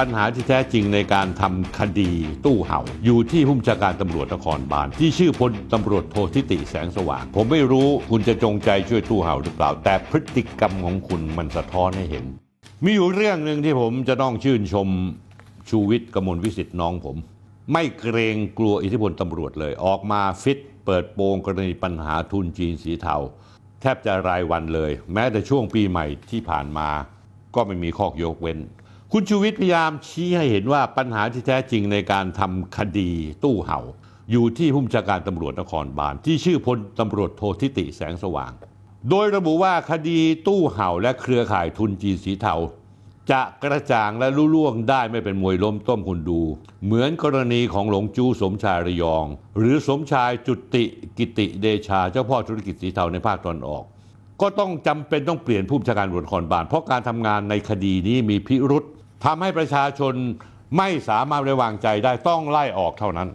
[0.00, 2.10] ปัญหาที่แท้จริงในการทำคดี
[2.44, 12.24] ตู้เห่า อยู่ที่ผู้บัญชาการตำรวจนครบาลที่ชื่อพลตำรวจโททิติแสงสว่าง ผมไม่รู้คุณจะจงใจช่วยตู้เห่าหรือเปล่า แต่พฤติกรรมของคุณมันสะท้อนให้เห็น
[12.84, 14.88] มีอยู่เรื่องหนึ่งที่ผมจะต้องชื่นชม
[15.70, 17.16] ชูวิทย์กมลวิสิทธิ์น้องผม
[17.72, 23.16] ไม่เกรงกลัวอิทธิพลตำรวจเลย ออกมาฟิต เปิดโปงกรณีปัญหาทุนจีนสีเทา
[23.80, 26.88] แทบจะรายวันเลย แม้แต่ช่วงปีใหม่ที่ผ่านมา
[27.54, 28.60] ก็ไม่มีข้อยกเว้น
[29.14, 33.10] คุณชูวิทย์พยายามชี้ให้เห็นว่าปัญหาที่แท้จริงในการทำคดี
[33.44, 33.80] ตู้เห่า
[34.30, 38.52] อยู่ที่ผู้บัญชาการตำรวจนครบาลที่ชื่อพลตำรวจโททิติแสงสว่าง
[39.10, 42.54] โดยระบุว่าคดีตู้เห่าและเครือข่ายทุนจีนสีเทา
[43.30, 46.40] จะกระจ่างและลุล่วงได้ไม่เป็นมวยล้มต้มคุณดู
[46.84, 49.26] เหมือนกรณีของหลงจูสมชายระยอง
[49.58, 50.84] หรือสมชายจุติ
[51.18, 53.84] กิติเดชาเจ้าพ่อธุรกิจสีเทาในภาคตอนออก
[54.40, 58.84] ก็ต้องจำเป็นต้องเปลี่ยนผู้บัญชาการตำรวจนครบาลเพราะการทำงานในคดีนี้มีพิรุษ
[59.24, 60.14] ทำให้ประชาชน
[60.78, 63.28] ไม่สามารถไว้วางใจได้ต้องไล่ออกเท่านั้น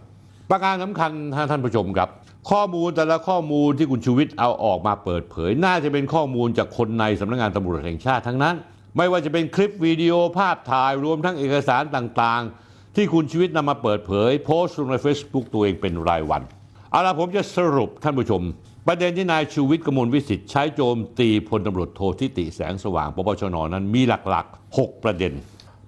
[0.50, 1.10] ประการสำคัญ
[1.50, 2.08] ท่านผู้ชมครับ
[2.50, 8.54] ข้อมูลแต่ละข้อมูลที่คุณชูวิทย์เอาออกมาเปิดเผย น่าจะเป็นข้อมูลจากคนในสำนักงานตำรวจแห่งชาติทั้งนั้น
[8.96, 16.42] ไม่ว่าจะเป็นคลิปวิดีโอภาพถ่ายรวมทั้งเอกสารต่างๆ ที่คุณชีวิตนำมาเปิดเผย โพสต์ลงใน Facebook ตัวเองเป็นรายวัน
[16.90, 18.42] เอาละผมจะสรุปท่านผู้ชม
[18.86, 25.32] ประเด็นที่นายชูวิทย์กมลวิสิทธิ์ใช้โจมตีพลตำรวจโททิติแสงสว่างปปชนนั้นมีหลักๆ 6 ประเด็น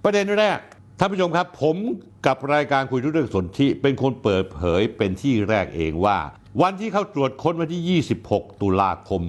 [0.03, 0.59] ประเด็นแรก
[0.99, 1.77] ท่านผู้ชมครับ ผม
[2.25, 6.17] กับรายการคุยทุกเรื่องสนธิเป็นคนเปิดเผยเป็นที่แรกเองว่า
[6.61, 9.21] วันที่เข้าตรวจค้นวันที่ 26 ตุลาคม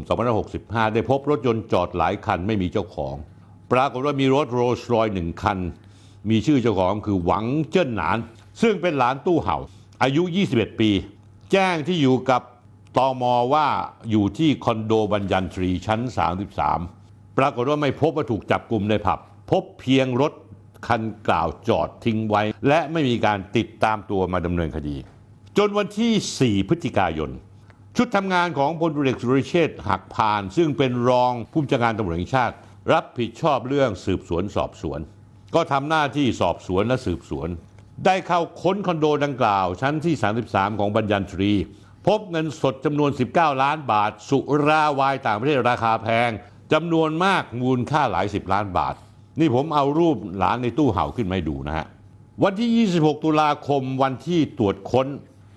[0.43, 3.15] 2565 ได้พบรถยนต์จอดหลายคันไม่มีเจ้าของ
[3.73, 5.59] ปรากฏว่ามีรถโรลส์รอยหนึ่งคัน
[6.31, 8.19] มีชื่อเจ้าของคือหวังเจิ้นหนาน
[8.63, 9.57] ซึ่งเป็นหลานตู้เห่า
[10.03, 10.91] อายุ 21 ปี
[11.53, 12.43] แจ้งที่อยู่กับ
[12.97, 13.67] ตอมอว่า
[14.11, 16.01] อยู่ที่คอนโดบัญญันทรีชั้น
[16.71, 19.19] 33 ปรากฏว่าไม่พบว่าถูกจับกลุ่มในผับ
[19.51, 20.33] พบเพียงรถ
[20.87, 24.97] คันกล่าวจอดทิ้งไว้ และไม่มีการติดตามตัวมาดำเนินคดี
[25.59, 27.31] จนวันที่ 4 พฤศจิกายน
[27.97, 32.55] ชุดทำงานของพลตุเอกสุรเชษหักพาน ซึ่งเป็นรองผู้บัญชาการตำรวจแห่งชาติ
[32.93, 35.01] รับผิดชอบเรื่องสืบสวนสอบสวน
[35.55, 37.49] ก็ทำหน้าที่สอบสวนและสืบสวน
[38.07, 40.15] ได้เข้าค้นคอนโดดังกล่าว ชั้นที่
[40.47, 41.53] 33 ของบัญญันทรี
[42.07, 46.31] พบเงินสดจำนวน 19 ล้านบาท สุราวายต่างประเทศราคาแพง
[46.73, 48.95] จำนวนมากมูลค่าหลายสิบล้านบาท
[49.41, 51.87] นี่ผมเอารูปหลานในตู้เห่าขึ้นมาดูนะฮะ
[52.45, 55.07] วันที่ 26 ตุลาคมวันที่ตรวจค้น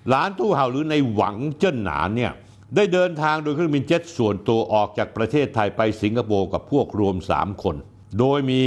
[0.08, 2.32] หลานตู้เห่าหรือในหวังเจิ้นหนานเนี่ย
[2.76, 7.76] ได้เดินทางโดยเครื่องบินเจ็ตส่วนตัวออกจากประเทศไทยไปสิงคโปร์กับพวกรวม 3 คน
[8.18, 8.62] โดยมี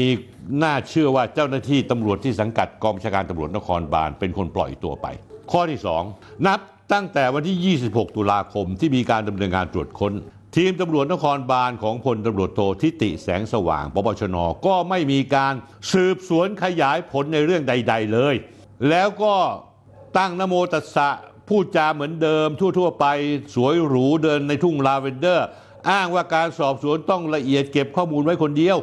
[0.63, 5.07] น่าเชื่อว่าเจ้าหน้าที่ตำรวจที่สังกัดกองบัญชาการตำรวจนครบาลเป็นคนปล่อยตัวไป
[5.51, 5.79] ข้อที่
[6.11, 6.59] 2 นับ
[6.93, 10.13] ตั้งแต่วันที่ 26 ตุลาคมที่มีการดำเนินการตรวจค้น
[10.55, 15.53] ทีมตำรวจนครบาลของพลตำรวจโททิติแสงสว่างปปชนก็ไม่มีการ
[15.91, 18.35] สืบสวนขยายผลในเรื่องใด ๆเลย
[18.89, 19.35] แล้วก็
[20.17, 21.09] ตั้งนโมตัสสะ
[21.47, 23.05] พูดจาเหมือนเดิมทั่ว ๆ ไป
[23.55, 25.47] สวยหรูเดินในทุ่งลาเวนเดอร์
[25.91, 28.77] อ้างว่าการสอบสวนต้องละเอียดเก็บข้อมูลไว้คนเดียว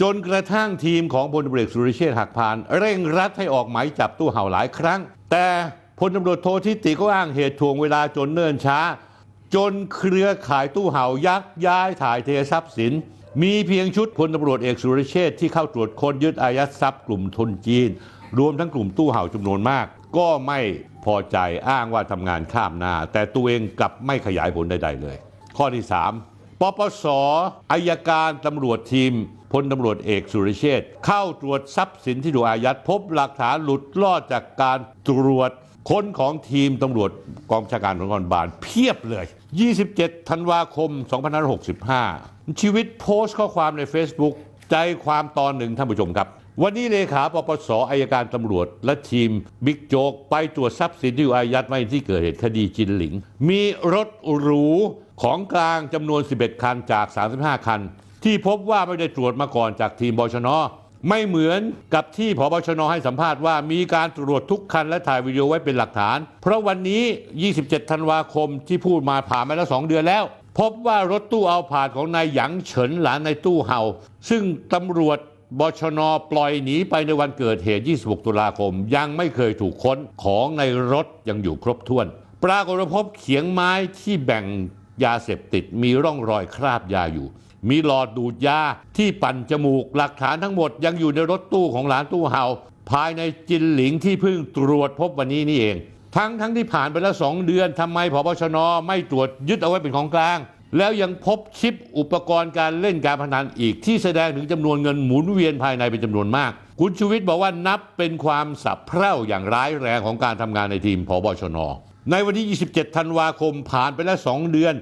[0.00, 5.00] จนกระทั่งทีมของพลตำรวจสุรเชษฐ์หักพาล เร่งรัดให้ออกหมายจับตู้ห่าวหลายครั้ง
[5.30, 5.46] แต่
[6.00, 8.80] พลตำรวจโทธิติก็อ้างเหตุถ่วงเวลาจนเนิ่นช้า
[9.54, 12.92] จนเครือข่ายตู้ห่าวยักย้ายถ่ายเททรัพย์สิน
[13.42, 17.88] มีเพียงชุดพลตำรวจเอกสุรเชษฐ์ที่เข้าตรวจค้นยึดอายัดทรัพย์กลุ่มทุนจีน
[18.38, 19.86] รวมทั้งกลุ่มตู้เห่าจำนวนมาก
[20.16, 20.60] ก็ไม่
[21.04, 21.36] พอใจ
[21.68, 25.16] อ้างว่าทำงานข้ามหน้าแต่ตัวเองกลับไม่ขยายผลใดๆเลย
[25.56, 25.84] ข้อที่
[26.22, 27.06] 3 ปปส
[27.72, 29.12] อายการตำรวจทีม
[29.52, 35.50] พลตำรวจเอกสุรเชษเข้าตรวจทรัพย์สินที่ถูกอายัดพบหลักฐานหลุดลอดจากการตรวจ
[35.90, 37.10] คนของทีมตำรวจ
[37.50, 39.26] กองชาการนครบาลเพียบเลย
[39.78, 40.90] 27 ธันวาคม
[41.74, 44.34] 2565 ชีวิตโพสต์ข้อความใน Facebook
[44.70, 46.28] ใจความตอนหนึ่งท่านผู้ชมครับ
[46.62, 49.30] วันนี้เลขาปปสอายการตำรวจ และทีม
[49.66, 53.14] บิ๊กโจ๊กไปตรวจทรัพย์สินที่อยู่อายัดไว้ที่เกิดเหตุคดีจินหลิง
[53.48, 53.62] มี
[53.94, 54.08] รถ
[54.42, 54.66] หรู
[55.22, 57.06] ของกลางจำนวน 11 คันจาก
[57.38, 57.80] 35 คัน
[58.24, 60.48] ที่พบว่าไม่ได้ตรวจมาก่อนจากทีมบชน
[61.08, 61.60] ไม่เหมือน
[61.94, 67.02] กับที่พบชนให้สัมภาษณ์ว่ามีการตรวจทุกคันและถ่ายวิดีโอไว้เป็นหลักฐาน เพราะวันนี้
[67.46, 70.24] 27 ธันวาคมที่พูดมาผ่านมาแล้ว 2 เดือนแล้ว
[70.58, 73.80] พบว่ารถตู้เอาผาดของนายหยางเฉินหลานในตู้เห่า
[74.30, 74.42] ซึ่ง
[74.74, 75.18] ตำรวจ
[75.60, 76.00] บชน
[76.30, 80.62] ปล่อยหนีไปในวันเกิดเหตุ 26 ตุลาคม ยังไม่เคยถูกค้นของใน
[80.92, 82.06] รถยังอยู่ครบถ้วน
[82.44, 83.70] ปรากฏพบเขียงไม้
[84.00, 84.44] ที่แบ่ง
[85.04, 87.28] ยาเสพติดมีร่องรอยคราบยาอยู่
[87.68, 88.60] มีหลอดดูดยา
[88.96, 92.44] ที่ปั่นจมูก หลักฐานทั้งหมดยังอยู่ในรถตู้ของหลานตู้เห่า
[92.90, 95.76] ภายในจินหลิงที่เพิ่งตรวจพบวันนี้นี่เอง
[96.16, 100.38] ทั้งทั้งที่ผ่านไปแล้วสองเดือนทำไมพบชนไม่ตรวจยึดเอาไว้เป็นของกลาง
[100.78, 106.50] แล้วยังพบชิปอุปกรณ์การเล่นการพนันอีกที่แสดงถึงจำนวนเงินหมุนเวียนภายในเป็นจำนวนมาก
[106.80, 111.58] คุณชูวิทย์บอกว่านับเป็นความสับเพร่าอย่างร้ายแรงของการทำงานในทีมพบชน
[112.10, 114.74] ในวันที่ 27 ธันวาคมผ่านไปแล้ว 2 เดือน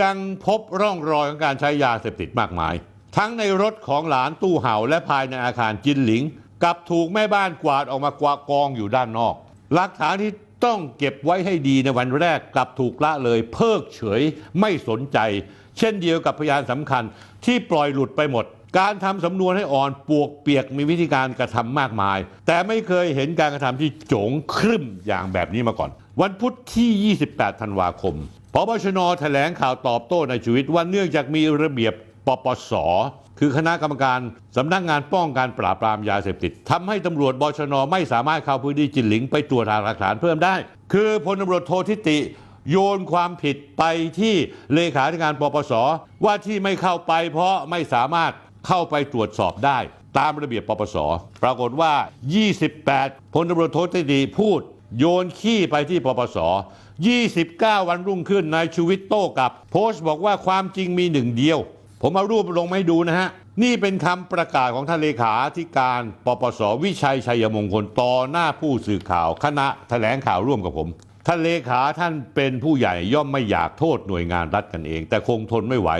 [0.00, 2.74] ยังพบร่องรอยของการใช้ยาเสพติดมากมาย
[3.16, 6.22] ทั้งในรถของหลานตู้เห่าและภายในอาคารจินหลิง
[6.62, 9.34] กลับถูกแม่บ้านกวาดออกมากวากองอยู่ด้านนอก
[9.74, 10.32] หลักฐานที่
[10.64, 14.22] ต้องเก็บไว้ให้ดีในวันแรกกลับถูกละเลย เพิกเฉย
[14.60, 15.18] ไม่สนใจ
[15.78, 17.02] เช่นเดียวกับพยานสำคัญ
[17.44, 18.44] ที่ปล่อยหลุดไปหมด
[18.78, 25.90] การทำสำนวนให้อ่อนปวกเปียกมีวิธีการกระทำมากมาย แต่ไม่เคยเห็นการกระทำที่โจงครึ่มอย่างแบบนี้มาก่อน
[26.20, 28.14] วันพุธที่ 28 ธันวาคม
[28.54, 31.94] พบชนแถลงข่าวตอบโต้ในชีวิตว่าเนื่องจากมีระเบียบ
[32.26, 32.72] ปปส
[33.38, 34.18] คือคณะกรรมการ
[34.56, 40.54] สำนักงานป้องกันปราบปรามยาเสพติดทำให้ตำรวจบชนไม่สามารถเข้าพื้นที่จินหลิงไปตรวจหาหลักฐานเพิ่มได้
[40.92, 42.18] คือพลตำรวจโททิติ
[42.70, 43.82] โยนความผิดไป
[44.20, 44.34] ที่
[44.74, 45.72] เลขาธิการปปส
[46.24, 48.32] ว่าที่ไม่เข้าไปเพราะไม่สามารถ
[48.66, 49.78] เข้าไปตรวจสอบได้
[50.18, 50.96] ตามระเบียบปปส
[51.42, 51.92] ปรากฏว่า
[52.62, 54.60] 28พลตำรวจโททิติพูด
[54.98, 56.38] โยนขี้ไปที่ปปส
[57.00, 61.58] 29 วันรุ่งขึ้นนายชูวิทย์โต้กลับ โพสต์บอกว่าความจริงมีหนึ่งเดียว
[62.02, 63.28] ผมเอารูปลงมาให้ดูนะฮะ
[63.62, 70.88] นี่เป็นคำประกาศของท่านเลขาธิการ ปปสวิชัยชัยมงคลต่อหน้าผู้สื่อข่าวคณะแถลงข่าวร่วมกับผม
[71.26, 75.90] ท่านเลขาท่านเป็นผู้ใหญ่ย่อมไม่อยากโทษหน่วยงานรัฐกันเอง แต่คงทนไม่ไหว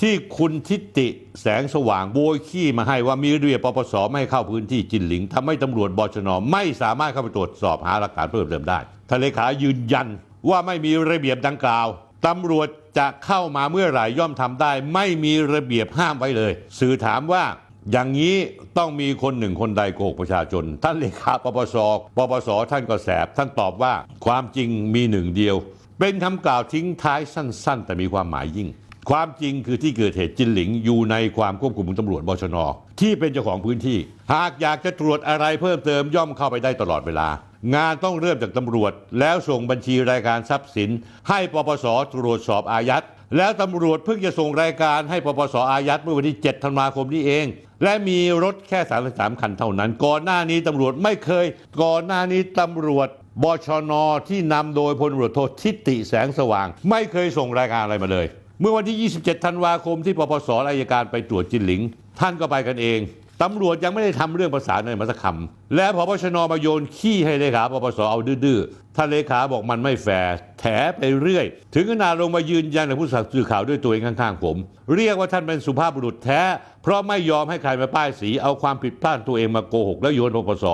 [0.00, 1.08] ที่คุณทิติ
[1.40, 8.78] แสงสว่างโบยขี้มาให้ว่ามีเบียปปสไม่ให้เข้าพื้นที่จินหลิงทำให้ตำรวจบชนไม่สามารถเข้าไปตรวจสอบหาหลักฐานเพิ่มเติมได้
[9.08, 10.06] ท่านเลขายืนยัน
[10.48, 11.86] ว่าไม่มีระเบียบดังกล่าว
[12.26, 17.44] ตำรวจจะเข้ามาเมื่อไหร่ย่อมทำได้ ไม่มีระเบียบห้ามไว้เลย สื่อถามว่า
[17.92, 18.34] อย่างนี้
[18.78, 21.76] ต้องมีคนหนึ่งคนใดโกหกประชาชน ท่านเลขาปปส
[22.16, 23.92] ปปสท่านก็แสบ ท่านตอบว่า
[24.26, 25.56] ความจริงมีหนึ่งเดียว
[25.98, 28.68] เป็นคำกล่าวทิ้งท้ายสั้น ๆ แต่มีความหมายยิ่ง
[29.10, 32.56] ความจริงคือที่เกิดเหตุจินหลิงอยู่ในความควบคุมของตำรวจบชน
[33.00, 33.98] ที่เป็นเจ้าของพื้นที่
[34.32, 37.28] หากอยากจะตรวจอะไรเพิ่มเติมย่อมเข้าไปได้ตลอดเวลา
[37.74, 40.90] งานต้องเริ่มจากตำรวจ แล้วส่งบัญชีรายการทรัพย์สิน
[41.28, 43.04] ให้ปปสตรวจสอบอายัด
[43.36, 47.46] แล้วตำรวจเพิ่งจะส่งรายการให้ปปสอายัดเมื่อวันที่ 7 ธันวาคมนี้เอง
[47.82, 48.80] และมีรถแค่
[49.12, 51.46] 33คันเท่านั้น ก่อนหน้านี้ตำรวจไม่เคย
[51.82, 53.08] ก่อนหน้านี้ตำรวจ
[53.42, 53.92] บชน
[54.28, 58.26] ที่นำโดยพลตำรวจโททิติแสงสว่าง ไม่เคยส่งรายการอะไรมาเลย
[58.60, 61.80] เมื่อวันที่ 27 ธันวาคมที่ปปสอายการไปตรวจจินหลิง
[62.20, 62.98] ท่านก็ไปกันเอง
[63.42, 70.64] ตำรวจยังไม่ได้ทำเรื่องประสานในมาสักคำและพบชนมาโยนขี้ให้เลขาปปสเอาดื้อๆท่านเลขาบอกมันไม่แฟร์แถ
[70.96, 74.56] ไปเรื่อย ถึงขนาดลงมายืนยันกับผู้สื่อข่าวด้วยตัวเองข้างๆผม
[74.94, 76.42] เรียกว่าท่านเป็นสุภาพบุรุษแท้
[76.82, 80.66] เพราะไม่ยอมให้ใครมาป้ายสี เอาความผิดพลาดตัวเองมาโกหกแล้วโยนปปส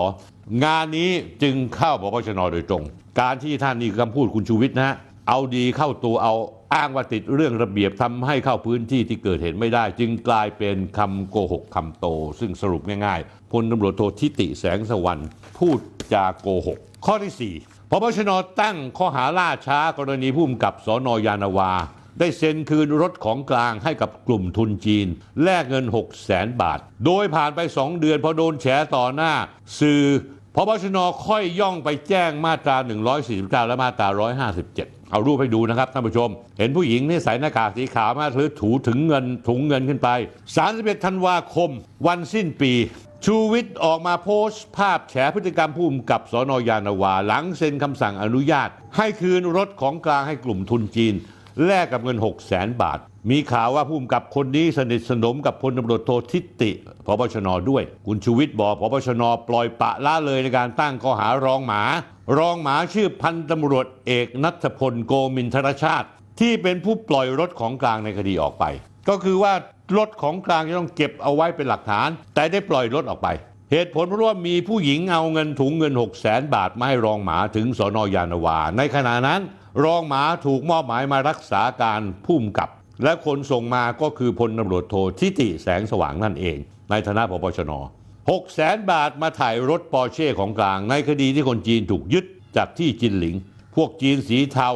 [0.64, 1.10] งานนี้
[1.42, 2.84] จึงเข้าปปชนโดยตรง
[3.20, 4.96] การที่ท่านนี่คือคำพูดคุณชูวิทย์นะฮะ
[5.28, 6.34] เอาดีเข้าตัวเอา
[6.74, 12.06] อ้างว่าติดเรื่องระเบียบทำให้เข้าพื้นที่ที่เกิดเหตุไม่ได้ จึงกลายเป็นคำโกหกคำโต
[12.40, 15.28] ซึ่งสรุปง่ายๆพลตำรวจโททิติแสงสวรรค์
[15.58, 15.78] พูด
[16.12, 18.30] จาโกหก ข้อที่ 4พบชน
[18.60, 21.72] ตั้งข้อหาล่าช้ากรณีผู้กำกับสอนอยานาวา
[22.18, 25.06] ได้เซ็นคืนรถของกลางให้กับกลุ่มทุนจีน
[25.42, 28.66] แลกเงิน 6 0แสนบาท โดยผ่านไป 2 เดือนพอโดนแฉ
[28.96, 29.32] ต่อหน้า
[29.80, 30.02] สื่อ
[30.54, 32.76] พบชนค่อยย่องไปแจ้งมาตรา
[33.22, 34.08] 149 และมาตรา
[34.54, 40.08] 157 เอารูปให้ดูนะครับท่านผู้ชม เห็นผู้หญิงนี่ใส่หน้ากากสีขาวมาถือถูถึงเงินถุงเงินขึ้นไป
[40.56, 41.70] 31ธันวาคม
[42.06, 42.72] วันสิ้นปี
[43.24, 51.14] ชูวิทย์ออกมาโพสต์ภาพแฉพฤติกรรมผู้กำกับสอนอยานาวา หลังเซ็นคำสั่งอนุญาต ให้คืนรถของกลางให้กลุ่มทุนจีน
[51.66, 52.98] แลกกับเงิน 6 0แสนบาท
[53.30, 56.70] มีข่าวว่าผู้กำกับคนนี้สนิทสนมกับพลตำรวจโททิติ
[57.06, 61.82] พบชนด้วย คุณชูวิทย์บอกพบชนปล่อยปะละเลยในการตั้งข้อหารองหมา
[62.38, 66.08] รองหมาชื่อพันตำรวจเอกนัทพลโกมินทรชาติ
[66.40, 68.64] ที่เป็นผู้ปล่อยรถของกลางในคดีออกไป
[69.08, 69.52] ก็คือว่า
[69.98, 73.28] รถของกลางจะต้องเก็บเอาไว้เป็นหลักฐาน แต่ได้ปล่อยรถออกไป
[73.70, 79.40] เหตุผลเพราะว่ามีผู้หญิงเอาเงินถุงเงิน 6 0แสนบาทมาให้รองหมาถึงสอนอยานวา ในขณะนั้น
[79.84, 82.68] รองหมาถูกมอบหมายมารักษาการผู้กำกับ
[83.04, 86.56] และคนส่งมาก็คือพลตำรวจโททิติแสงสว่างนั่นเอง
[86.90, 87.72] ในฐานะพบชน
[88.30, 92.24] 6แสนบาทมาถ่ายรถปอร์เช่ของกลาง ในคดีที่คนจีนถูกยึด
[92.56, 93.34] จากที่จินหลิง
[93.76, 94.70] พวกจีนสีเทา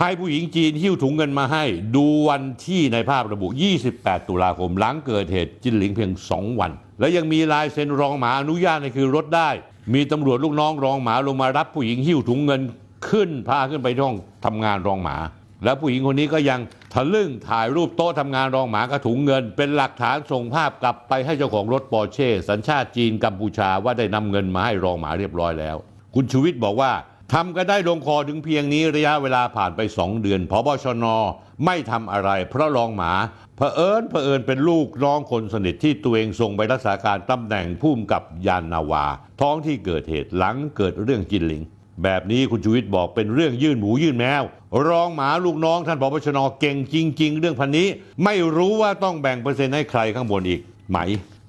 [0.00, 1.64] ให้ผู้หญิงจีนหิ้วถุงเงินมาให้
[1.96, 3.48] ดูวันที่ในภาพระบุ
[3.88, 9.50] 28 ตุลาคมหลังเกิดเหตุจินหลิงเพียง 2 วัน และยังมีลายเซ็นรองหมาอนุญาตให้คือรถได้
[9.94, 12.60] มีตำรวจลูกน้องรองหมาลงมารับผู้หญิงหิ้วถุงเงิน
[13.08, 15.16] ขึ้นพาขึ้นไปที่ห้องทำงานรองหมา
[15.64, 16.60] แล้วผู้หญิงคนนี้ก็ยัง
[16.94, 25.76] ทะลึ่งถ่ายรูปโต๊ะทำงานรองหมากระถุงเงิน เป็นหลักฐานส่งภาพกลับไปให้เจ้าของรถปอร์เช่สัญชาติจีนกัมพูชาว่าได้นำเงินมาให้รองหมาเรียบร้อยแล้ว
[26.14, 26.92] คุณชูวิทย์บอกว่า
[27.32, 31.06] ทำก็ได้ลงคอถึงเพียงนี้ระยะเวลาผ่านไป2เดือนพบชน
[31.64, 33.12] ไม่ทำอะไร เพราะรองหมา
[33.56, 39.04] เผอิญเผอิญเป็นลูกน้องคนสนิทที่ตัวเองส่งไปรักษาการตำแหน่งผู้กำกับยานนาวา
[39.40, 41.62] ท้องที่เกิดเหตุหลังเกิดเรื่องจินลิง
[42.04, 44.42] แบบนี้คุณชูวิทย์บอกเป็นเรื่องยื่นหมูยื่นแมว
[44.88, 47.88] รองหมาลูกน้องท่านพบชนเก่งจริง ๆ เรื่องพันนี้
[48.24, 50.98] ไม่รู้ว่าต้องแบ่งเปอร์เซ็นต์ให้ใครข้างบนอีกไหม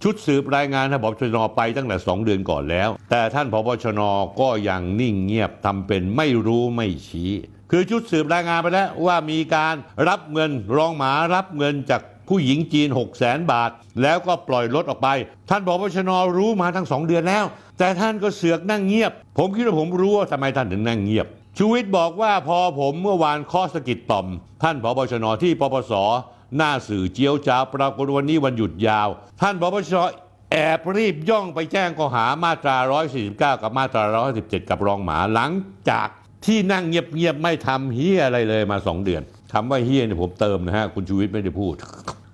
[0.03, 4.01] ชุดสืบรายงานท่านพบชนไปตั้งแต่ 2 เดือนก่อนแล้ว แต่ท่านพบชน
[4.41, 7.31] ก็ยังนิ่งเงียบทำเป็นไม่รู้ไม่ชี้
[7.71, 9.75] คือชุดสืบรายงานไปแล้วว่ามีการ
[10.07, 13.69] รับเงินรองหมารับเงินจาก ผู้หญิงจีน 6 0แสนบาท
[14.01, 15.07] แล้วก็ปล่อยรถออกไป
[15.49, 17.45] ท่านพบชนรู้มาทั้งสองเดือนแล้ว
[17.79, 24.27] แต่ท่านก็เสือกนั่งเงียบ ผมคิดว่าผมรู้ว่าทำไมท่านถึงนั่งเงียบ ชูวิทย์บอกว่าพอผมเมื่อวานข้อสกิดต่อม
[24.63, 25.93] ท่านพบชนที่ปปส
[26.57, 29.09] หน้าสื่อเจียวจ้าปรากฏวันนี้วันหยุดยาว
[29.41, 29.93] ท่านพบช
[30.51, 32.77] แอบรีบย่องไปแจ้งข้อหามาตรา
[33.19, 34.03] 149 กับมาตรา
[34.39, 35.51] 117 กับรองหมาหลัง
[35.89, 36.07] จาก
[36.45, 39.21] ที่นั่งเงียบๆไม่ทำเฮียอะไรเลยมา2เดือน
[39.53, 41.75] คำว่าเฮียเนี่ยผมเติมนะฮะ คุณชูวิทย์ไม่ได้พูด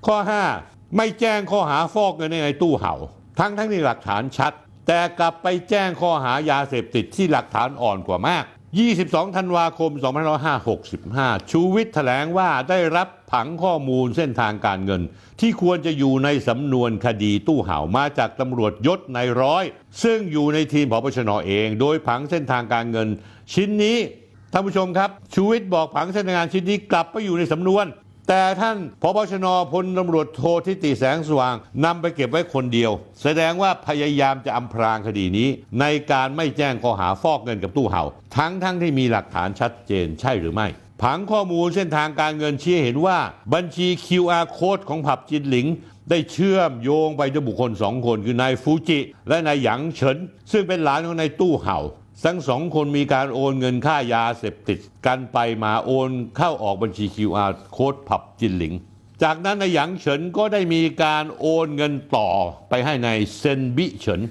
[0.07, 0.17] ข้อ
[0.57, 2.93] 5 ไม่แจ้งข้อหาฟอกเงินในตู้เห่า
[3.39, 4.53] ทั้งทั้งที่หลักฐานชัด
[4.87, 8.43] แต่กลับไปแจ้งข้อหายาเสพติดที่หลักฐานอ่อนกว่ามาก
[8.89, 9.91] 22 ธันวาคม
[10.71, 15.01] 2565 ชูวิทย์แถลงว่าได้รับผังข้อมูลเส้นทางการเงิน
[15.39, 19.63] ที่ควรจะอยู่ในสำนวนคดีตู้เห่ามาจากตำรวจยศในร้อย
[20.03, 23.07] ซึ่งอยู่ในทีมพบชนเอง โดยผังเส้นทางการเงิน
[23.53, 23.97] ชิ้นนี้
[24.51, 27.87] ท่านผู้ชมครับ ชูวิทย์บอกผังเส้นทางการชิ้นนี้กลับไปอยู่ในสำนวน
[28.27, 31.55] แต่ท่านพบชนพลตำรวจโททิติแสงสว่าง
[31.85, 32.91] นำไปเก็บไว้คนเดียว
[33.21, 35.47] แสดงว่าพยายามจะอำพรางคดีนี้
[35.79, 38.03] ในการไม่แจ้งข้อหาฟอกเงินกับตู้เห่า
[38.37, 40.67] ทั้งทั้งที่มีหลักฐานชัดเจนใช่หรือไม่
[41.01, 43.17] ผังข้อมูลเส้นทางการเงินชี้เห็นว่า
[43.53, 45.67] บัญชี QR code ของผับจินหลิง
[46.09, 50.17] ได้เชื่อมโยงไปด้วยบุคคลสองคนคือนายฟูจิ และนายหยางเฉิน
[50.51, 51.79] ซึ่งเป็นหลานของนายตู้เห่า
[52.25, 58.73] ทั้งสองคนมีการโอนเงินค่ายาเสพติด กันไปมาโอนเข้าออกบัญชี QR โค้ดผับจินหลิง
[59.23, 62.29] จากนั้นนายหยางเฉินก็ได้มีการโอนเงินต่อ
[62.69, 64.21] ไปให้ในายเซนบิเฉิน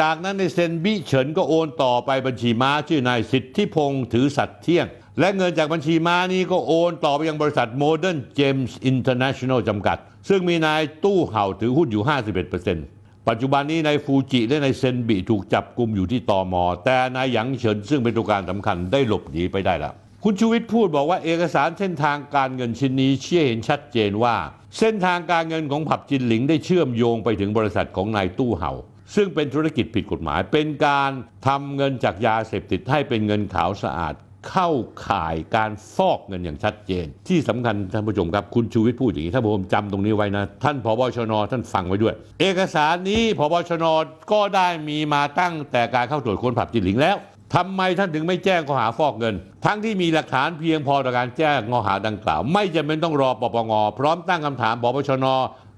[0.00, 4.86] จากนั้นในเซนบิเฉินก็โอนต่อไปบัญชีม้าชื่อนายสิทธิพงศ์ถือสัตย์เที่ยง
[5.20, 9.98] และเงินจากบัญชีม้านี้ก็โอนต่อไปยังบริษัท Modern James International จำกัด
[10.28, 24.36] ซึ่งมีนายตู้เห่าถือหุ้นอยู่ 51% ปัจจุบันนี้นายฟูจิและนายเซนบิถูกจับกลุ่มอยู่ที่ตอมอ แต่นายหยางเฉินซึ่งเป็นตัวการสำคัญได้หลบหนีไปได้แล้ว คุณชูวิทย์พูดบอกว่าเอกสารเส้นทางการเงินชิ้นนี้เชี่ยเห็นชัดเจนว่า
[24.78, 28.72] เส้นทางการเงินของผับจินหลิงได้เชื่อมโยงไปถึงบริษัทของนายตู้เห่า
[29.14, 31.10] ซึ่งเป็นธุรกิจผิดกฎหมาย เป็นการ
[31.46, 34.14] ทำเงินจากยาเสพติดให้เป็นเงินขาวสะอาด
[34.48, 34.68] เข้า
[35.06, 43.84] ข่ายการฟอกเงินอย่างชัดเจน ที่สำคัญท่านผู้ชมครับคุณชูวิทย์พูดอย่างนี้ถ้าผมจำตรงนี้ไว้นะ ท่านพบชน ท่านฟังไว้ด้วย เอกสารนี้พบชน
[44.32, 47.18] ก็ได้มีมาตั้งแต่การเข้าตรวจค้นผับจินหลิงแล้ว
[47.54, 49.34] ทำไมท่านถึงไม่แจ้งข้อหาฟอกเงิน
[49.64, 55.26] ทั้งที่มีหลักฐานเพียงพอต่อการแจ้งข้อหาดังกล่าว ไม่จำเป็นต้องรอปปงพร้อมตั้งคำถามพบชน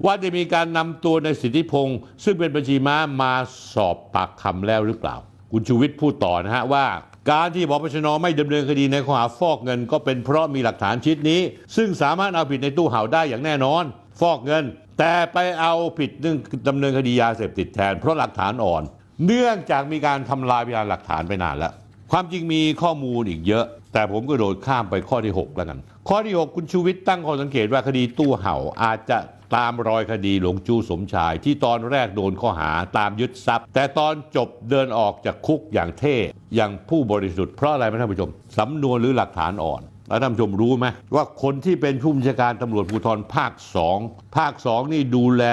[0.04, 3.35] ว่าจะมีการนำตัวในสิทธิพงศ์ซึ่งเป็นบัญชีม้ามา
[3.73, 5.16] สอบปากคำแล้วหรือเปล่า
[5.52, 6.85] คุณชูวิทย์พูดต่อนะฮะว่า
[7.30, 11.40] การที่ปปชนไม่ดำเนินคดีในข้อหาฟอกเงิน ก็เป็นเพราะมีหลักฐานชิ้นนี้
[11.76, 13.85] ซึ่งสามารถเอาผิดในตู้เห่าได้อย่างแน่นอน
[14.21, 14.64] ฟอกเงิน
[14.99, 16.37] แต่ไปเอาผิดเรื่อง
[16.68, 18.83] ดำเนินคดียาเสพติดแทน เพราะหลักฐานอ่อน
[19.26, 21.73] เนื่องจากมีการทำลายพยานหลักฐานไปนานแล้ว
[22.12, 25.78] ความจริงมีข้อมูลอีกเยอะ แต่ผมก็โดดข้ามไปข้อที่ 6 แล้วกัน
[26.09, 29.18] ข้อที่ 6 คุณชูวิทย์ตั้งข้อสังเกตว่าคดีตู้เห่าอาจจะ
[29.55, 36.17] ตามรอยคดีหลวงจูสมชาย ที่ตอนแรกโดนข้อหาตามยึดทรัพย์ แต่ตอนจบเดินออกจากคุกอย่างเท่
[36.55, 43.99] อย่างผู้บริสุทธิ์เพราะอะไรไหมท่านผู้ชมสำนวนหรือหลักฐานอ่อนแล้วท่านผู้ชมรู้ไหมว่าคนที่เป็นผู้บัญชาการตำรวจภูธรภาคสอง
[44.37, 45.45] ภาคสองนี่ดูแล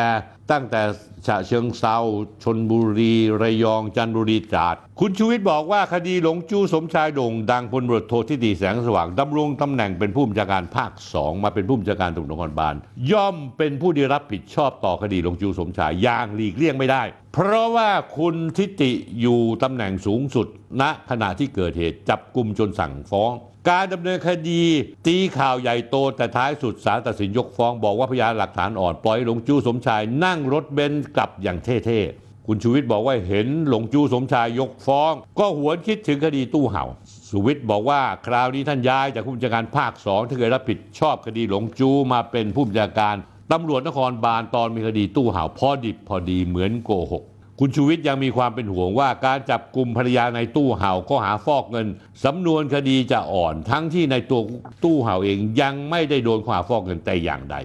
[0.51, 0.81] ตั้งแต่
[1.27, 1.97] ฉะเชิงเซา
[2.43, 12.75] ชนบุรี ระยองจันทบุรีตราดคุณชูวิทย์บอกว่าคดีหลงจู้สมชายโด่ง ดังพลตรวจโทที่ดีแสงสว่างดำรงตำแหน่งเป็นผู้บัญชาการภาคสองมาเป็นผู้บัญชาการตำรวจนครบาล
[13.11, 20.47] ย่อมเป็นผู้ได้รับผิดชอบต่อคดีหลงจู้สมชายอย่างหลีกเลี่ยงไม่ได้ เพราะว่าคุณทิติอยู่ตำแหน่งสูงสุด
[20.81, 23.31] ณขณะที่เกิดเหตุจับกลุ่มจนสั่งฟ้อง
[23.69, 24.63] การดำเนินคดี
[25.07, 36.85] ตีข่าวใหญ่โตแต่ท้ายสุดศาลตัดสินยกฟ้อง บอกว่าพยานหลักฐานอ่อนปล่อยหลงจู้สมชายนั่งรถเบนซ์กลับอย่างเท่ๆ คุณชูวิทย์บอกว่าเห็นหลงจู้สมชายยกฟ้อง ก็หวนคิดถึงคดีตู้เห่า
[37.29, 43.15] สุวิทย์บอกว่าคราวนี้ท่านย้ายจากผู้บัญชาการภาคสองที่เคยรับผิดชอบคดีหลงจู้มาเป็นผู้บัญชาการ
[43.51, 47.23] ตำรวจนครบาลตอนมีคดีตู้เห่าพอดิบพอดีเหมือนโกหก
[47.59, 51.87] คุณชูวิทย์ยังมีความเป็นห่วงว่าการจับกลุ่มภรรยาในตู้เห่าก็หาฟอกเงิน
[52.23, 54.41] สำนวนคดีจะอ่อน ทั้งที่ในตัว
[54.83, 57.55] ตู้เห่าเองยังไม่ได้โดนข้อหาฟอกเงินแต่อย่างใด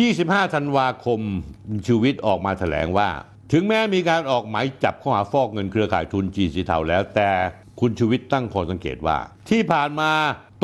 [0.00, 1.20] 25 ธันวาคม
[1.86, 3.08] ชูวิทย์ออกมาแถลงว่า
[3.52, 7.30] ถึงแม้มีการออกหมายจับข้อหาฟอกเงินเครือข่ายทุนจีนสีเทาแล้ว แต่
[7.80, 9.18] คุณชูวิทย์ตั้งข้อสังเกตว่า
[9.50, 10.10] ที่ผ่านมา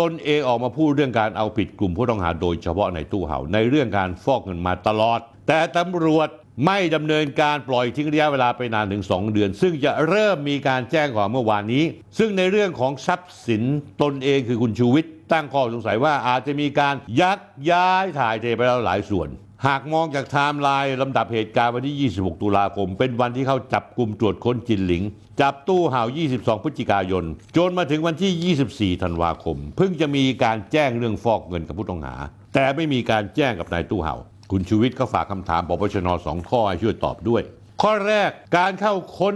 [0.01, 6.29] ตนเองออกมาพูดเรื่องการเอาผิดกลุ่มผู้ต้องหาโดยเฉพาะในตู้เห่าในเรื่องการฟอกเงินมาตลอด แต่ตำรวจ
[6.67, 11.85] ไม่ดำเนินการปล่อยทิ้งระยะเวลาไปนานถึง 2 เดือน ซึ่งจะเริ่มมีการแจ้งก่อนเมื่อวานนี้
[12.19, 13.63] ซึ่งในเรื่องของทรัพย์สิน
[14.03, 19.29] ตนเองคือคุณชูวิทย์ตั้งข้อสงสัยว่าอาจจะมีการยักย้ายถ่ายเทไปแล้วหลายส่วน
[19.67, 25.03] หากมองจากไทม์ไลน์ลำดับเหตุการณ์วันที่ 26 ตุลาคม เป็นวันที่เขาจับกลุ่มตรวจค้นจินหลิง
[25.41, 27.25] จับตู้ห่าว 22 พฤศจิกายน
[27.57, 32.15] จนมาถึงวันที่ 24 ธันวาคม เพิ่งจะมีการแจ้งเรื่องฟอกเงินกับผู้ต้องหา
[32.55, 34.19] แต่ไม่มีการแจ้งกับนายตู้ห่าว
[34.51, 37.43] คุณชูวิทย์ก็ฝากคำถามปปชนสองข้อให้ช่วยตอบด้วย
[37.83, 39.35] ข้อแรกการเข้าค้น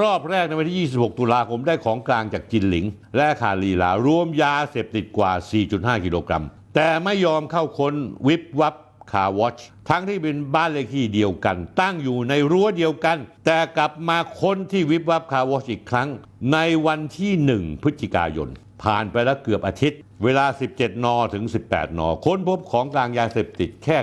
[0.00, 2.84] รอบแรกในวันที่ 26 ตุลาคมได้ของกลางจากจินหลิง
[3.16, 5.32] และคาลีลารวมยาเสพติดกว่า
[5.68, 7.94] 4.5 กิโลกรัมแต่ไม่ยอมเข้าค้น
[8.26, 8.74] วิบวับ
[9.10, 16.08] คาร์วอชทั้งที่เป็นบ้านเลขที่เดียวกัน ตั้งอยู่ในรั้วเดียวกัน แต่กลับมาค้นที่วิบวับคาร์วอชอีกครั้ง
[16.52, 18.48] ในวันที่ 1 พฤศจิกายน
[18.82, 23.96] ผ่านไปแล้วเกือบอาทิตย์ เวลา 17 น ถึง 18 น ค้นพบของกลางยาเสพติดแค่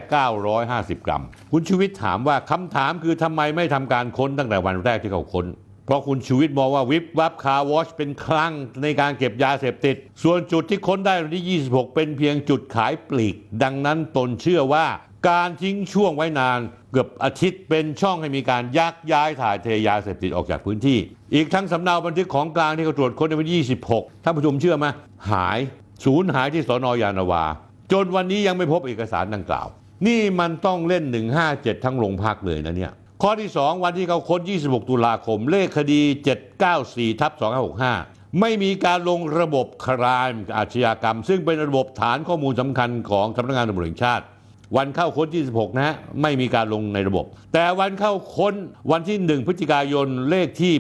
[0.50, 5.46] 950 กรัม คุณชูวิทย์ถามว่าคำถามคือทำไมไม่ทำการค้นตั้งแต่วันแรกที่เขาค้น
[5.90, 14.86] เพราะคุณชูวิทย์มองว่าวิบวับคาร์วอชเป็นคลังในการเก็บยาเสพติด ส่วนจุดที่ค้นได้วันที่ 26 เป็นเพียงจุดขายปลีก ดังนั้นตนเชื่อว่า
[15.30, 16.60] การทิ้งช่วงไว้นาน
[16.92, 21.00] เกือบอาทิตย์เป็นช่องให้มีการยักย้ายถ่ายเทยาเสพติดออกจากพื้นที่
[21.34, 24.86] อีกทั้งสำเนาบันทึกของกลางที่เขาตรวจค้นในวันที่ 26 ท่านผู้ชมเชื่อไหม
[25.32, 25.60] หาย
[26.06, 27.44] สูญหายที่สอนอยานาวา
[27.92, 29.68] จนวันนี้ยังไม่พบเอกสารดังกล่าว
[30.08, 31.04] นี่มันต้องเล่น
[31.46, 32.92] 157 ทั้งโรงพักเลยนะเนี่ย
[33.24, 36.02] ข้อที่ 2 วันที่เขาค้น 26 ตุลาคม เลขคดี
[36.62, 37.32] 794ทับ
[37.86, 44.26] 2565 ไม่มีการลงระบบครามอาชญากรรม ซึ่งเป็นระบบฐานข้อมูลสำคัญของสำนักงานตำรวจแห่งชาติ
[44.78, 48.54] วันเข้าค้น 26 นะฮะ ไม่มีการลงในระบบ แต่วันเข้าค้น
[48.92, 50.74] วันที่ 1 พฤศจิกายนเลขที่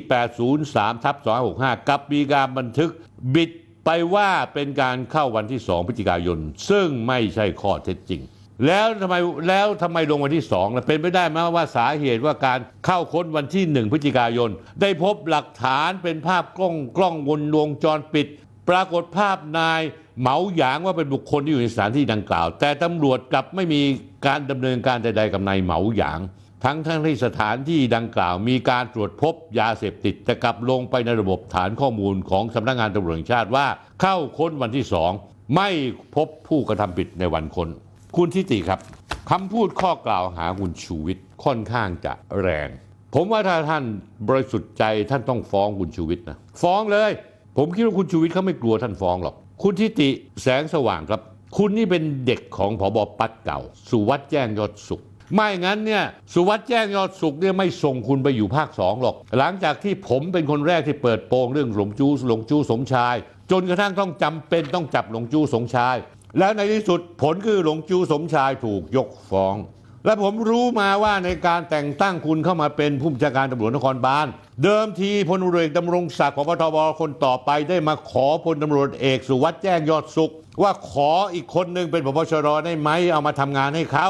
[0.50, 1.16] 803ทับ
[1.52, 2.90] 265 กับมีการบันทึก
[3.34, 3.52] บิด
[3.86, 8.22] ไปว่าเป็นการเข้าวันที่ 2 พฤศจิกายน ซึ่งไม่ใช่ข้อเท็จจริง
[8.68, 9.16] แล้วทำไม
[9.50, 14.50] แล้วทำไมลงวันที่2ล่ะเป็นไปได้ไหมว่าสาเหตุว่าการเข้าค้นวันที่1พฤศจิกายน
[14.82, 18.28] ได้พบหลักฐานเป็นภาพกล้องกล้องบนวงจรปิด
[18.70, 19.82] ปรากฏภาพนาย
[20.20, 23.82] เหมาหยางว่าเป็นบุคคลที่อยู่ในสถานที่ดังกล่าว แต่ตำรวจกลับไม่มี
[24.28, 26.20] การดำเนินการใดๆกับนายเหมาหยาง
[26.64, 33.68] ทั้งทั้งที่สถานที่ดังกล่าว มีการตรวจพบยาเสพติดแต่กลับลงไปในระบบฐานข้อมูลของสำนักงานตำรวจแห่งชาติว่า
[34.02, 35.12] เข้าค้นวันที่สอง
[35.56, 35.70] ไม่
[36.16, 37.70] พบผู้กระทำผิดในวันค้น
[38.18, 38.80] คุณทิติครับ
[39.30, 42.70] คำพูดข้อกล่าวหาคุณชูวิทย์ค่อนข้างจะแรง
[43.16, 43.84] ผมว่าถ้าท่าน
[44.28, 47.12] บริสุทธิ์ใจท่านต้องฟ้องคุณชูวิทย์นะฟ้องเลย
[47.58, 50.10] ผมคิดว่าคุณชูวิทย์เขาไม่กลัวท่านฟ้องหรอก คุณทิติ
[50.44, 51.22] แสงสว่างครับ
[51.58, 55.02] คุณนี่เป็นเด็กของผบปัดเก่า สุวัสด์แจ้งยอดสุข
[55.36, 63.16] ไม่งั้นเนี่ยสุวัสด์แจ้งยอดสุขเนี่ยไม่ส่งคุณไปอยู่ภาคสองหรอก หลังจากที่ผมเป็นคนแรกที่เปิดโปงเรื่องหลงจู้หลงจู้สมชาย
[63.52, 65.96] จนกระทั่งต้องจำเป็นต้องจับหลงจู้สมชาย
[66.38, 69.56] แล้วในที่สุดผลคือหลงจูสมชายถูกยกฟ้อง
[70.06, 74.28] และผมรู้มาว่าในการแต่งตั้งคุณเข้ามาเป็นผู้บัญชาการตำรวจนครบาล
[74.64, 84.08] เดิมทีพลตำรวจเอดำรงศักดิ์พบทบคนต่อไปได้มาขอพลตำรวจเอกสุวัสด์แจ้งยอดสุข ว่าขออีกคนหนึ่งเป็นพบชรได้ไหมเอามาทำงานให้เขา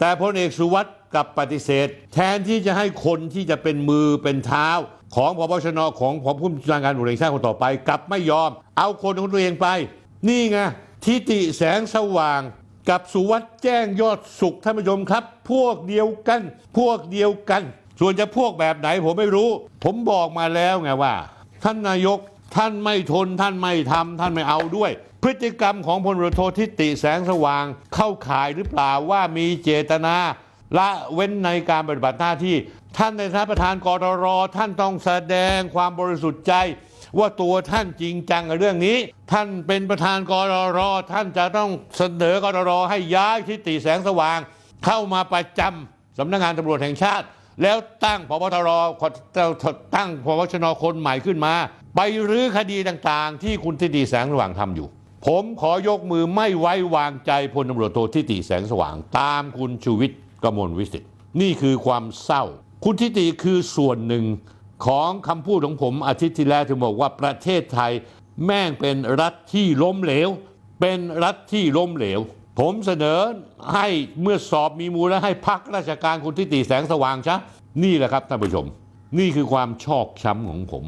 [0.00, 4.68] แต่พลเอกสุวัสด์กลับปฏิเสธ แทนที่จะให้คนที่จะเป็นมือเป็นเท้า
[5.16, 9.66] ของพบชนของผู้บัญชาการตำรวจแห่งชาติคนต่อไปกลับไม่ยอม เอาคนของตัวเองไป
[10.28, 10.58] นี่ไง
[11.04, 12.40] ทิติแสงสว่าง
[12.90, 16.40] กับสุวัสด์แจ้งยอดสุขท่านผู้ชมครับ พวกเดียวกัน
[16.78, 17.62] พวกเดียวกัน
[18.00, 19.50] ส่วนจะพวกแบบไหนผมไม่รู้
[19.84, 21.14] ผมบอกมาแล้วไงว่า
[21.64, 22.18] ท่านนายก
[22.56, 24.90] ท่านไม่ทนท่านไม่ทำท่านไม่เอาด้วย
[25.22, 30.16] พฤติกรรมของพลรโททิติแสงสว่างเข้าข่ายหรือเปล่าว่ามีเจตนา
[30.78, 32.56] ละเว้นในการปฏิบัติหน้าที่
[32.96, 36.54] ท่านในฐานะประธานกรรท่านต้องแสดงความบริสุทธิ์ใจ
[37.18, 38.96] ว่าตัวท่านจริงจังกับเรื่องนี้
[39.32, 40.78] ท่านเป็นประธานกรร
[41.12, 44.38] ท่านจะต้องเสนอกรรให้ย้ายทิติแสงสว่าง
[44.84, 47.26] เข้ามาประจำสำนักงานตำรวจแห่งชาติ
[47.62, 48.70] แล้วตั้งพบตร
[49.96, 51.54] ตั้งพบชนคนใหม่ขึ้นมา
[51.96, 54.86] ไปรื้อคดีต่างๆ ที่คุณทิติแสงสว่างทำอยู่
[55.26, 62.44] ผมขอยกมือไม่ไว้วางใจพลตำรวจโททิติแสงสว่าง ตามคุณชูวิทย์กมลวิสิทธิ์นี่คือความเศร้า
[62.84, 64.24] คุณทิติคือส่วนหนึ่ง
[64.86, 67.92] ของคำพูดของผมอาทิตย์ที่แล้วที่บอกว่าประเทศไทย
[68.44, 70.28] แม่งเป็นรัฐที่ล้มเหลว
[70.80, 72.20] เป็นรัฐที่ล้มเหลว
[72.60, 73.20] ผมเสนอ
[73.74, 73.86] ให้
[74.22, 77.36] เมื่อสอบมีมูลแล้วให้พักราชการคุณทิติแสงสว่างชะ
[77.82, 78.66] นี่แหละครับท่านผู้ชม
[79.18, 80.84] นี่คือความชอกช้ำของผม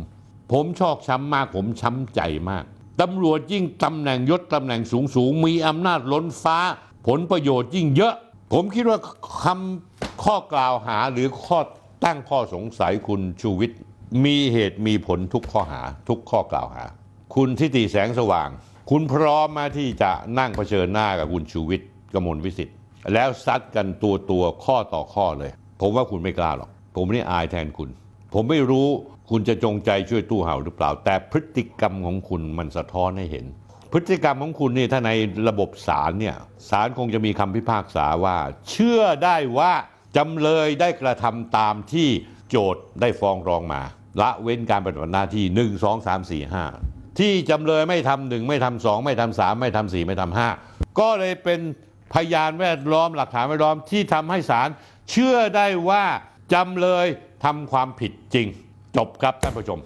[0.52, 2.64] ผมชอกช้ำมากผมช้ำใจมาก
[3.00, 6.58] ตำรวจยิ่งตำแหน่งยศตำแหน่งสูงสูงมีอำนาจล้นฟ้า
[7.06, 8.14] ผลประโยชน์ยิ่งเยอะ
[8.52, 8.98] ผมคิดว่า
[9.42, 11.58] คำข้อกล่าวหาหรือข้อ
[12.04, 13.78] ตั้งข้อสงสัยคุณชูวิทย์
[14.24, 16.84] มีเหตุมีผลทุกข้อหาทุกข้อกล่าวหา
[17.34, 18.48] คุณทิติแสงสว่าง
[18.90, 22.76] คุณพร้อมมาที่จะนั่งเผชิญหน้ากับคุณชูวิทย์กมลวิสิทธิ์
[23.12, 27.88] แล้วซัดกันตัวตัวข้อต่อข้อเลย ผมว่าคุณไม่กล้าหรอก ผมนี่อายแทนคุณ
[28.34, 28.88] ผมไม่รู้
[29.30, 33.46] คุณจะจงใจช่วยตู้เห่าหรือเปล่า แต่พฤติกรรมของคุณมันสะท้อนให้เห็น
[33.92, 35.10] พฤติกรรมของคุณนี่ถ้าใน
[35.48, 36.36] ระบบศาลเนี่ย
[36.70, 38.36] ศาลคงจะมีคำพิพากษาว่า
[38.70, 39.72] เชื่อได้ว่า
[40.16, 42.08] จำเลยได้กระทำตามที่
[42.48, 43.82] โจทย์ได้ฟ้องร้องมา
[44.20, 50.48] ละเว้นการปฏิบัติหน้าที่ 1 2 3 4 5 ที่จำเลยไม่ทำหนึ่งไม่ทำสองไม่ทำสามไม่ทำสี่ไม่ทำห้า
[50.98, 51.60] ก็เลยเป็น
[52.14, 54.68] พยานแวดล้อมหลักฐานแวดล้อมที่ทำให้ศาล
[55.10, 56.04] เชื่อได้ว่า
[56.54, 57.06] จำเลย
[57.44, 58.46] ทำความผิดจริง
[58.96, 59.80] จบครับท่านผู้ชม